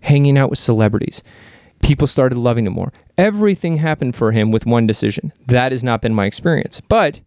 hanging 0.00 0.36
out 0.36 0.50
with 0.50 0.58
celebrities. 0.58 1.22
People 1.84 2.08
started 2.08 2.36
loving 2.36 2.66
him 2.66 2.72
more. 2.72 2.92
Everything 3.16 3.76
happened 3.76 4.16
for 4.16 4.32
him 4.32 4.50
with 4.50 4.66
one 4.66 4.88
decision. 4.88 5.32
That 5.46 5.70
has 5.70 5.84
not 5.84 6.02
been 6.02 6.16
my 6.16 6.26
experience. 6.26 6.80
But 6.80 7.20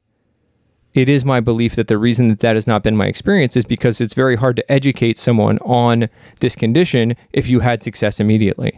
it 0.93 1.07
is 1.07 1.23
my 1.23 1.39
belief 1.39 1.75
that 1.77 1.87
the 1.87 1.97
reason 1.97 2.27
that 2.27 2.41
that 2.41 2.55
has 2.55 2.67
not 2.67 2.83
been 2.83 2.97
my 2.97 3.05
experience 3.05 3.55
is 3.55 3.63
because 3.63 4.01
it's 4.01 4.13
very 4.13 4.35
hard 4.35 4.57
to 4.57 4.69
educate 4.69 5.17
someone 5.17 5.59
on 5.59 6.09
this 6.41 6.57
condition 6.57 7.15
if 7.31 7.47
you 7.47 7.61
had 7.61 7.81
success 7.81 8.19
immediately. 8.19 8.77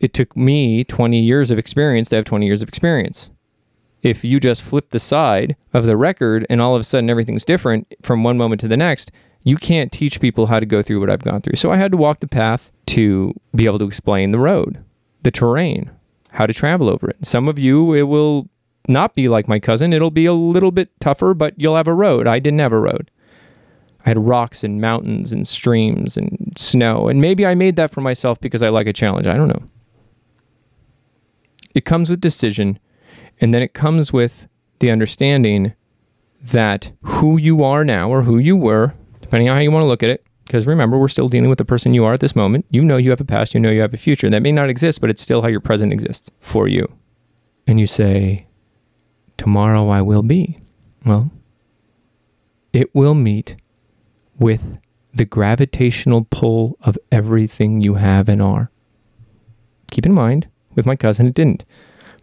It 0.00 0.14
took 0.14 0.36
me 0.36 0.84
20 0.84 1.20
years 1.20 1.50
of 1.50 1.58
experience 1.58 2.08
to 2.10 2.16
have 2.16 2.24
20 2.24 2.46
years 2.46 2.62
of 2.62 2.68
experience 2.68 3.30
if 4.02 4.24
you 4.24 4.38
just 4.40 4.62
flip 4.62 4.90
the 4.90 4.98
side 4.98 5.56
of 5.72 5.86
the 5.86 5.96
record 5.96 6.46
and 6.48 6.60
all 6.60 6.74
of 6.74 6.80
a 6.80 6.84
sudden 6.84 7.10
everything's 7.10 7.44
different 7.44 7.92
from 8.02 8.22
one 8.22 8.38
moment 8.38 8.60
to 8.60 8.68
the 8.68 8.76
next, 8.76 9.10
you 9.42 9.56
can't 9.56 9.92
teach 9.92 10.20
people 10.20 10.46
how 10.46 10.60
to 10.60 10.66
go 10.66 10.82
through 10.82 11.00
what 11.00 11.10
I've 11.10 11.22
gone 11.22 11.42
through. 11.42 11.56
So 11.56 11.72
I 11.72 11.76
had 11.76 11.92
to 11.92 11.96
walk 11.96 12.20
the 12.20 12.28
path 12.28 12.70
to 12.86 13.34
be 13.54 13.66
able 13.66 13.78
to 13.80 13.86
explain 13.86 14.30
the 14.30 14.38
road, 14.38 14.82
the 15.22 15.30
terrain, 15.30 15.90
how 16.30 16.46
to 16.46 16.54
travel 16.54 16.88
over 16.88 17.08
it. 17.08 17.16
Some 17.22 17.48
of 17.48 17.58
you, 17.58 17.92
it 17.94 18.02
will 18.02 18.48
not 18.88 19.14
be 19.14 19.28
like 19.28 19.48
my 19.48 19.58
cousin. 19.58 19.92
It'll 19.92 20.10
be 20.10 20.26
a 20.26 20.32
little 20.32 20.70
bit 20.70 20.90
tougher, 21.00 21.34
but 21.34 21.54
you'll 21.56 21.76
have 21.76 21.88
a 21.88 21.94
road. 21.94 22.26
I 22.26 22.38
didn't 22.38 22.60
have 22.60 22.72
a 22.72 22.80
road. 22.80 23.10
I 24.06 24.10
had 24.10 24.26
rocks 24.26 24.62
and 24.62 24.80
mountains 24.80 25.32
and 25.32 25.46
streams 25.46 26.16
and 26.16 26.52
snow. 26.56 27.08
And 27.08 27.20
maybe 27.20 27.44
I 27.44 27.54
made 27.54 27.76
that 27.76 27.90
for 27.90 28.00
myself 28.00 28.40
because 28.40 28.62
I 28.62 28.68
like 28.68 28.86
a 28.86 28.92
challenge. 28.92 29.26
I 29.26 29.36
don't 29.36 29.48
know. 29.48 29.62
It 31.74 31.84
comes 31.84 32.10
with 32.10 32.20
decision 32.20 32.78
and 33.40 33.54
then 33.54 33.62
it 33.62 33.74
comes 33.74 34.12
with 34.12 34.48
the 34.80 34.90
understanding 34.90 35.74
that 36.42 36.92
who 37.02 37.36
you 37.36 37.62
are 37.64 37.84
now 37.84 38.10
or 38.10 38.22
who 38.22 38.38
you 38.38 38.56
were, 38.56 38.94
depending 39.20 39.48
on 39.48 39.56
how 39.56 39.60
you 39.60 39.70
want 39.70 39.82
to 39.82 39.88
look 39.88 40.02
at 40.02 40.10
it, 40.10 40.24
because 40.44 40.66
remember, 40.66 40.98
we're 40.98 41.08
still 41.08 41.28
dealing 41.28 41.50
with 41.50 41.58
the 41.58 41.64
person 41.64 41.92
you 41.92 42.04
are 42.04 42.14
at 42.14 42.20
this 42.20 42.34
moment. 42.34 42.64
You 42.70 42.82
know 42.82 42.96
you 42.96 43.10
have 43.10 43.20
a 43.20 43.24
past, 43.24 43.52
you 43.52 43.60
know 43.60 43.70
you 43.70 43.82
have 43.82 43.92
a 43.92 43.98
future. 43.98 44.30
That 44.30 44.42
may 44.42 44.52
not 44.52 44.70
exist, 44.70 45.00
but 45.00 45.10
it's 45.10 45.20
still 45.20 45.42
how 45.42 45.48
your 45.48 45.60
present 45.60 45.92
exists 45.92 46.30
for 46.40 46.68
you. 46.68 46.90
And 47.66 47.78
you 47.78 47.86
say, 47.86 48.46
Tomorrow 49.36 49.88
I 49.90 50.00
will 50.00 50.22
be. 50.22 50.58
Well, 51.04 51.30
it 52.72 52.94
will 52.94 53.14
meet 53.14 53.56
with 54.38 54.78
the 55.12 55.24
gravitational 55.26 56.26
pull 56.30 56.78
of 56.80 56.98
everything 57.12 57.80
you 57.80 57.94
have 57.94 58.28
and 58.28 58.40
are. 58.40 58.70
Keep 59.90 60.06
in 60.06 60.12
mind, 60.12 60.48
with 60.78 60.86
my 60.86 60.96
cousin, 60.96 61.26
it 61.26 61.34
didn't 61.34 61.64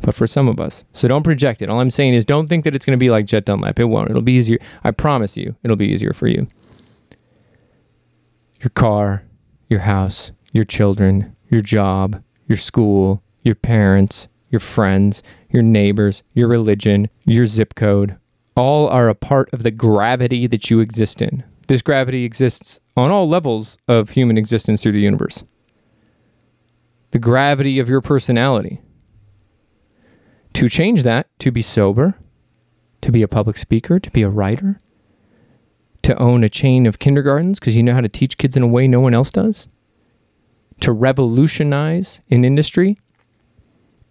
but 0.01 0.15
for 0.15 0.27
some 0.27 0.47
of 0.47 0.59
us. 0.59 0.83
So 0.93 1.07
don't 1.07 1.23
project 1.23 1.61
it. 1.61 1.69
All 1.69 1.79
I'm 1.79 1.91
saying 1.91 2.13
is 2.13 2.25
don't 2.25 2.47
think 2.47 2.63
that 2.63 2.75
it's 2.75 2.85
going 2.85 2.97
to 2.97 3.03
be 3.03 3.09
like 3.09 3.25
Jet 3.25 3.45
Dunlap. 3.45 3.79
It 3.79 3.85
won't. 3.85 4.09
It'll 4.09 4.21
be 4.21 4.33
easier. 4.33 4.57
I 4.83 4.91
promise 4.91 5.37
you, 5.37 5.55
it'll 5.63 5.75
be 5.75 5.87
easier 5.87 6.13
for 6.13 6.27
you. 6.27 6.47
Your 8.61 8.69
car, 8.71 9.23
your 9.69 9.81
house, 9.81 10.31
your 10.53 10.63
children, 10.63 11.35
your 11.49 11.61
job, 11.61 12.21
your 12.47 12.57
school, 12.57 13.21
your 13.43 13.55
parents, 13.55 14.27
your 14.49 14.59
friends, 14.59 15.21
your 15.49 15.63
neighbors, 15.63 16.23
your 16.33 16.47
religion, 16.47 17.09
your 17.25 17.45
zip 17.45 17.75
code, 17.75 18.17
all 18.55 18.87
are 18.87 19.09
a 19.09 19.15
part 19.15 19.49
of 19.53 19.63
the 19.63 19.71
gravity 19.71 20.47
that 20.47 20.69
you 20.69 20.79
exist 20.79 21.21
in. 21.21 21.43
This 21.67 21.81
gravity 21.81 22.23
exists 22.23 22.79
on 22.95 23.11
all 23.11 23.27
levels 23.27 23.77
of 23.87 24.09
human 24.11 24.37
existence 24.37 24.81
through 24.81 24.93
the 24.93 24.99
universe. 24.99 25.43
The 27.11 27.19
gravity 27.19 27.79
of 27.79 27.87
your 27.87 28.01
personality, 28.01 28.81
to 30.53 30.69
change 30.69 31.03
that, 31.03 31.27
to 31.39 31.51
be 31.51 31.61
sober, 31.61 32.15
to 33.01 33.11
be 33.11 33.21
a 33.21 33.27
public 33.27 33.57
speaker, 33.57 33.99
to 33.99 34.11
be 34.11 34.21
a 34.21 34.29
writer, 34.29 34.77
to 36.03 36.17
own 36.17 36.43
a 36.43 36.49
chain 36.49 36.85
of 36.85 36.99
kindergartens 36.99 37.59
because 37.59 37.75
you 37.75 37.83
know 37.83 37.93
how 37.93 38.01
to 38.01 38.09
teach 38.09 38.37
kids 38.37 38.55
in 38.55 38.63
a 38.63 38.67
way 38.67 38.87
no 38.87 38.99
one 38.99 39.13
else 39.13 39.31
does, 39.31 39.67
to 40.81 40.91
revolutionize 40.91 42.21
an 42.29 42.45
industry, 42.45 42.97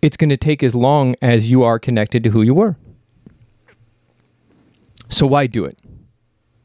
it's 0.02 0.16
going 0.16 0.30
to 0.30 0.36
take 0.36 0.62
as 0.62 0.74
long 0.74 1.14
as 1.22 1.50
you 1.50 1.62
are 1.62 1.78
connected 1.78 2.24
to 2.24 2.30
who 2.30 2.42
you 2.42 2.54
were. 2.54 2.76
So 5.08 5.26
why 5.26 5.46
do 5.46 5.64
it? 5.64 5.78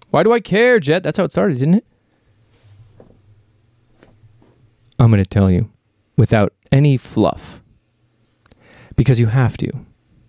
Why 0.10 0.24
do 0.24 0.34
I 0.34 0.40
care, 0.40 0.80
Jet? 0.80 1.04
That's 1.04 1.18
how 1.18 1.24
it 1.26 1.32
started, 1.32 1.60
didn't 1.60 1.76
it? 1.76 1.86
I'm 4.98 5.12
going 5.12 5.24
to 5.24 5.30
tell 5.30 5.50
you 5.50 5.72
without 6.20 6.54
any 6.72 6.98
fluff 6.98 7.62
because 8.98 9.20
you 9.20 9.28
have 9.28 9.56
to, 9.56 9.72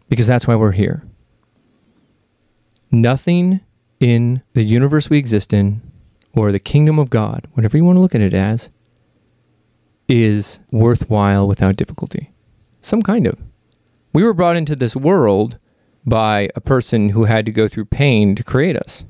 because 0.09 0.29
that's 0.29 0.47
why 0.47 0.55
we're 0.55 0.71
here. 0.71 1.03
Nothing 2.93 3.61
in 3.99 4.41
the 4.55 4.63
universe 4.63 5.11
we 5.11 5.19
exist 5.19 5.53
in, 5.53 5.83
or 6.33 6.53
the 6.53 6.61
kingdom 6.61 7.01
of 7.01 7.11
God, 7.11 7.49
whatever 7.55 7.77
you 7.77 7.85
want 7.85 7.97
to 7.97 8.01
look 8.01 8.15
at 8.15 8.21
it 8.21 8.33
as, 8.33 8.69
is 10.09 10.61
worthwhile 10.71 11.49
without 11.49 11.75
difficulty. 11.75 12.31
Some 12.81 13.03
kind 13.03 13.27
of. 13.27 13.39
We 14.13 14.23
were 14.23 14.33
brought 14.33 14.57
into 14.57 14.77
this 14.77 14.95
world 14.95 15.59
by 16.07 16.51
a 16.55 16.61
person 16.61 17.11
who 17.11 17.25
had 17.25 17.45
to 17.47 17.53
go 17.53 17.67
through 17.67 17.87
pain 17.87 18.37
to 18.37 18.45
create 18.45 18.77
us. 18.77 19.05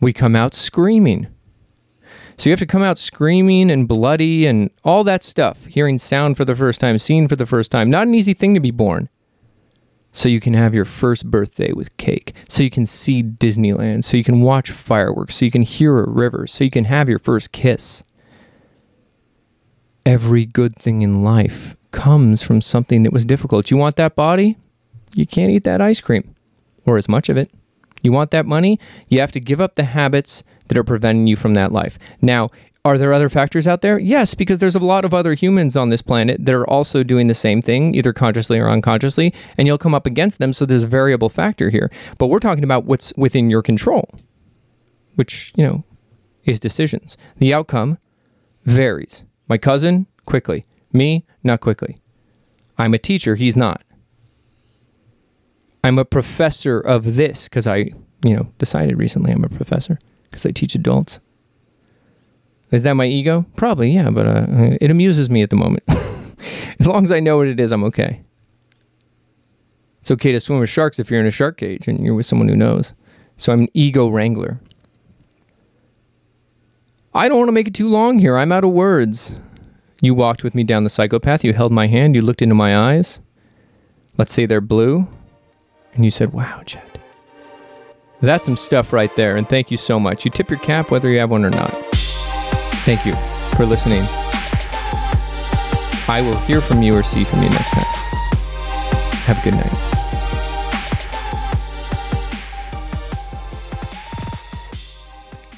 We 0.00 0.12
come 0.12 0.34
out 0.34 0.54
screaming. 0.54 1.28
So 2.42 2.50
you 2.50 2.52
have 2.54 2.58
to 2.58 2.66
come 2.66 2.82
out 2.82 2.98
screaming 2.98 3.70
and 3.70 3.86
bloody 3.86 4.46
and 4.46 4.68
all 4.82 5.04
that 5.04 5.22
stuff, 5.22 5.64
hearing 5.66 5.96
sound 6.00 6.36
for 6.36 6.44
the 6.44 6.56
first 6.56 6.80
time, 6.80 6.98
seeing 6.98 7.28
for 7.28 7.36
the 7.36 7.46
first 7.46 7.70
time. 7.70 7.88
Not 7.88 8.08
an 8.08 8.16
easy 8.16 8.34
thing 8.34 8.52
to 8.54 8.58
be 8.58 8.72
born. 8.72 9.08
So 10.10 10.28
you 10.28 10.40
can 10.40 10.52
have 10.54 10.74
your 10.74 10.84
first 10.84 11.30
birthday 11.30 11.70
with 11.70 11.96
cake. 11.98 12.34
So 12.48 12.64
you 12.64 12.70
can 12.70 12.84
see 12.84 13.22
Disneyland. 13.22 14.02
So 14.02 14.16
you 14.16 14.24
can 14.24 14.40
watch 14.40 14.72
fireworks. 14.72 15.36
So 15.36 15.44
you 15.44 15.52
can 15.52 15.62
hear 15.62 16.00
a 16.00 16.10
river. 16.10 16.48
So 16.48 16.64
you 16.64 16.70
can 16.72 16.86
have 16.86 17.08
your 17.08 17.20
first 17.20 17.52
kiss. 17.52 18.02
Every 20.04 20.44
good 20.44 20.74
thing 20.74 21.02
in 21.02 21.22
life 21.22 21.76
comes 21.92 22.42
from 22.42 22.60
something 22.60 23.04
that 23.04 23.12
was 23.12 23.24
difficult. 23.24 23.70
You 23.70 23.76
want 23.76 23.94
that 23.94 24.16
body? 24.16 24.58
You 25.14 25.26
can't 25.26 25.52
eat 25.52 25.62
that 25.62 25.80
ice 25.80 26.00
cream 26.00 26.34
or 26.86 26.96
as 26.96 27.08
much 27.08 27.28
of 27.28 27.36
it. 27.36 27.52
You 28.02 28.10
want 28.10 28.32
that 28.32 28.46
money? 28.46 28.80
You 29.06 29.20
have 29.20 29.30
to 29.30 29.38
give 29.38 29.60
up 29.60 29.76
the 29.76 29.84
habits 29.84 30.42
that 30.68 30.78
are 30.78 30.84
preventing 30.84 31.26
you 31.26 31.36
from 31.36 31.54
that 31.54 31.72
life. 31.72 31.98
Now, 32.20 32.50
are 32.84 32.98
there 32.98 33.12
other 33.12 33.28
factors 33.28 33.68
out 33.68 33.80
there? 33.80 33.96
Yes, 33.98 34.34
because 34.34 34.58
there's 34.58 34.74
a 34.74 34.80
lot 34.80 35.04
of 35.04 35.14
other 35.14 35.34
humans 35.34 35.76
on 35.76 35.90
this 35.90 36.02
planet 36.02 36.44
that 36.44 36.54
are 36.54 36.68
also 36.68 37.04
doing 37.04 37.28
the 37.28 37.34
same 37.34 37.62
thing, 37.62 37.94
either 37.94 38.12
consciously 38.12 38.58
or 38.58 38.68
unconsciously, 38.68 39.32
and 39.56 39.68
you'll 39.68 39.78
come 39.78 39.94
up 39.94 40.04
against 40.04 40.38
them. 40.38 40.52
So 40.52 40.66
there's 40.66 40.82
a 40.82 40.88
variable 40.88 41.28
factor 41.28 41.70
here. 41.70 41.92
But 42.18 42.26
we're 42.26 42.40
talking 42.40 42.64
about 42.64 42.84
what's 42.84 43.12
within 43.16 43.50
your 43.50 43.62
control, 43.62 44.08
which, 45.14 45.52
you 45.56 45.64
know, 45.64 45.84
is 46.44 46.58
decisions. 46.58 47.16
The 47.36 47.54
outcome 47.54 47.98
varies. 48.64 49.22
My 49.46 49.58
cousin, 49.58 50.08
quickly. 50.26 50.66
Me, 50.92 51.24
not 51.44 51.60
quickly. 51.60 51.98
I'm 52.78 52.94
a 52.94 52.98
teacher, 52.98 53.36
he's 53.36 53.56
not. 53.56 53.84
I'm 55.84 55.98
a 56.00 56.04
professor 56.04 56.80
of 56.80 57.14
this 57.14 57.44
because 57.44 57.68
I, 57.68 57.90
you 58.24 58.36
know, 58.36 58.50
decided 58.58 58.98
recently 58.98 59.30
I'm 59.30 59.44
a 59.44 59.48
professor 59.48 60.00
because 60.32 60.44
I 60.46 60.50
teach 60.50 60.74
adults. 60.74 61.20
Is 62.72 62.82
that 62.84 62.94
my 62.94 63.04
ego? 63.04 63.44
Probably, 63.54 63.90
yeah, 63.90 64.10
but 64.10 64.26
uh, 64.26 64.46
it 64.80 64.90
amuses 64.90 65.28
me 65.28 65.42
at 65.42 65.50
the 65.50 65.56
moment. 65.56 65.84
as 66.80 66.86
long 66.86 67.04
as 67.04 67.12
I 67.12 67.20
know 67.20 67.36
what 67.36 67.46
it 67.46 67.60
is, 67.60 67.70
I'm 67.70 67.84
okay. 67.84 68.22
It's 70.00 70.10
okay 70.10 70.32
to 70.32 70.40
swim 70.40 70.58
with 70.58 70.70
sharks 70.70 70.98
if 70.98 71.10
you're 71.10 71.20
in 71.20 71.26
a 71.26 71.30
shark 71.30 71.58
cage 71.58 71.86
and 71.86 72.04
you're 72.04 72.14
with 72.14 72.26
someone 72.26 72.48
who 72.48 72.56
knows. 72.56 72.94
So 73.36 73.52
I'm 73.52 73.60
an 73.60 73.68
ego 73.74 74.08
wrangler. 74.08 74.58
I 77.14 77.28
don't 77.28 77.38
want 77.38 77.48
to 77.48 77.52
make 77.52 77.68
it 77.68 77.74
too 77.74 77.88
long 77.88 78.18
here. 78.18 78.38
I'm 78.38 78.52
out 78.52 78.64
of 78.64 78.70
words. 78.70 79.36
You 80.00 80.14
walked 80.14 80.42
with 80.42 80.54
me 80.54 80.64
down 80.64 80.84
the 80.84 80.90
psychopath. 80.90 81.44
You 81.44 81.52
held 81.52 81.72
my 81.72 81.86
hand. 81.86 82.14
You 82.14 82.22
looked 82.22 82.42
into 82.42 82.54
my 82.54 82.76
eyes. 82.76 83.20
Let's 84.16 84.32
say 84.32 84.46
they're 84.46 84.60
blue. 84.60 85.06
And 85.94 86.04
you 86.04 86.10
said, 86.10 86.32
Wow, 86.32 86.62
Jet. 86.64 86.91
That's 88.22 88.46
some 88.46 88.56
stuff 88.56 88.92
right 88.92 89.14
there. 89.16 89.36
And 89.36 89.48
thank 89.48 89.70
you 89.70 89.76
so 89.76 89.98
much. 89.98 90.24
You 90.24 90.30
tip 90.30 90.48
your 90.48 90.60
cap 90.60 90.90
whether 90.92 91.10
you 91.10 91.18
have 91.18 91.30
one 91.30 91.44
or 91.44 91.50
not. 91.50 91.72
Thank 92.84 93.04
you 93.04 93.14
for 93.56 93.66
listening. 93.66 94.02
I 96.08 96.20
will 96.24 96.36
hear 96.40 96.60
from 96.60 96.82
you 96.82 96.96
or 96.96 97.02
see 97.02 97.24
from 97.24 97.42
you 97.42 97.50
next 97.50 97.72
time. 97.72 97.84
Have 99.24 99.38
a 99.38 99.42
good 99.42 99.54
night. 99.54 99.72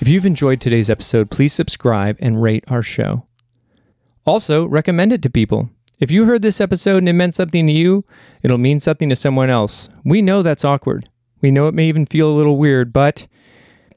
If 0.01 0.09
you've 0.09 0.27
enjoyed 0.27 0.61
today's 0.61 0.91
episode, 0.91 1.31
please 1.31 1.53
subscribe 1.53 2.17
and 2.21 2.43
rate 2.43 2.65
our 2.69 2.83
show. 2.83 3.27
Also, 4.27 4.67
recommend 4.67 5.13
it 5.13 5.23
to 5.23 5.31
people. 5.31 5.71
If 5.99 6.11
you 6.11 6.25
heard 6.25 6.43
this 6.43 6.61
episode 6.61 6.99
and 6.99 7.09
it 7.09 7.15
meant 7.15 7.35
something 7.35 7.67
to 7.67 7.73
you, 7.73 8.05
it'll 8.43 8.59
mean 8.59 8.81
something 8.81 9.09
to 9.09 9.17
someone 9.17 9.49
else. 9.49 9.89
We 10.05 10.23
know 10.23 10.43
that's 10.43 10.65
awkward. 10.65 11.09
We 11.45 11.51
know 11.51 11.69
it 11.69 11.75
may 11.75 11.89
even 11.89 12.07
feel 12.07 12.31
a 12.31 12.33
little 12.33 12.57
weird, 12.57 12.91
but 12.91 13.27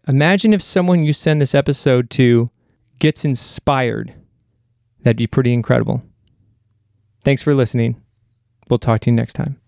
imagine 0.06 0.52
if 0.52 0.62
someone 0.62 1.06
you 1.06 1.14
send 1.14 1.40
this 1.40 1.56
episode 1.56 2.10
to 2.10 2.50
gets 3.00 3.24
inspired. 3.24 4.14
That'd 5.04 5.16
be 5.16 5.28
pretty 5.28 5.54
incredible. 5.54 6.04
Thanks 7.24 7.42
for 7.42 7.56
listening. 7.56 8.04
We'll 8.70 8.80
talk 8.80 9.00
to 9.00 9.12
you 9.12 9.16
next 9.16 9.36
time. 9.36 9.62